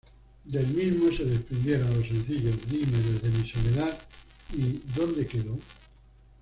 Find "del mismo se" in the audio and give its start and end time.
0.45-1.23